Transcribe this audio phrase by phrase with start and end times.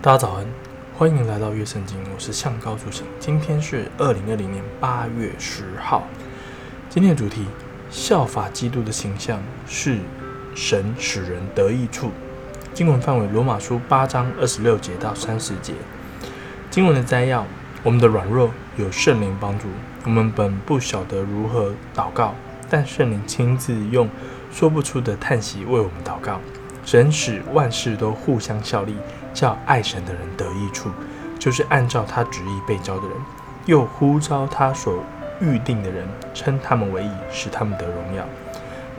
[0.00, 0.46] 大家早安，
[0.96, 3.04] 欢迎来到月圣经，我是向高出行。
[3.18, 6.04] 今天是二零二零年八月十号。
[6.88, 7.44] 今天的主题：
[7.90, 9.98] 效法基督的形象是
[10.54, 12.12] 神使人得益处。
[12.72, 15.74] 经文范围：罗马书八章二十六节到三十节。
[16.70, 17.44] 经文的摘要：
[17.82, 19.66] 我们的软弱有圣灵帮助，
[20.04, 22.36] 我们本不晓得如何祷告，
[22.70, 24.08] 但圣灵亲自用
[24.52, 26.40] 说不出的叹息为我们祷告。
[26.90, 28.96] 神使万事都互相效力，
[29.34, 30.88] 叫爱神的人得益处，
[31.38, 33.14] 就是按照他旨意被召的人，
[33.66, 35.04] 又呼召他所
[35.38, 38.24] 预定的人，称他们为义，使他们得荣耀。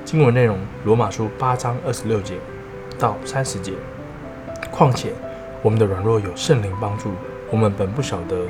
[0.06, 2.36] 经文内容：罗马书八章二十六节
[3.00, 3.74] 到三十节。
[4.70, 5.12] 况且
[5.64, 7.10] 我们的软弱有圣灵帮助，
[7.50, 8.46] 我们本不晓得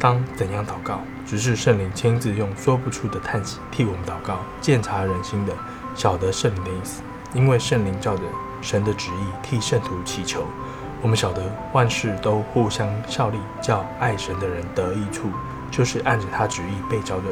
[0.00, 5.52] 当怎样祷告，只是圣灵亲自用说不出的叹息替我们祷告，鉴察人心的，
[5.94, 7.02] 晓得圣灵的意思，
[7.34, 8.24] 因为圣灵照着。
[8.64, 10.42] 神的旨意替圣徒祈求，
[11.02, 11.42] 我们晓得
[11.74, 15.28] 万事都互相效力，叫爱神的人得益处，
[15.70, 17.24] 就是按着他旨意被招的。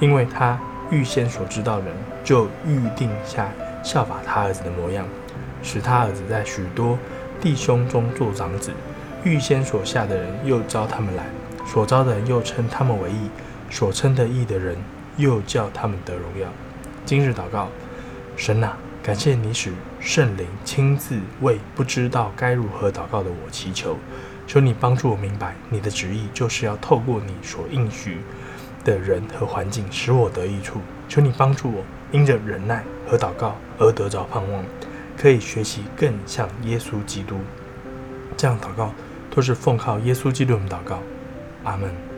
[0.00, 0.58] 因为他
[0.90, 3.48] 预先所知道的人，就预定下
[3.84, 5.06] 效法他儿子的模样，
[5.62, 6.98] 使他儿子在许多
[7.40, 8.72] 弟兄中做长子。
[9.22, 11.22] 预先所下的人，又召他们来；
[11.64, 13.30] 所招的人，又称他们为义；
[13.70, 14.76] 所称的义的人，
[15.16, 16.48] 又叫他们得荣耀。
[17.04, 17.68] 今日祷告，
[18.36, 18.76] 神啊。
[19.06, 23.96] 感谢你使圣灵亲自为不知道该如何祷告的我祈求，
[24.48, 28.18] 求你帮助我明白你的旨意，就是要透过你所应许
[28.84, 30.80] 的人和环境，使我得益处。
[31.08, 34.64] 求你帮助我，因着忍耐和祷告而得着盼望，
[35.16, 37.38] 可以学习更像耶稣基督。
[38.36, 38.92] 这样祷告
[39.30, 40.98] 都是奉靠耶稣基督的祷告。
[41.62, 42.15] 阿门。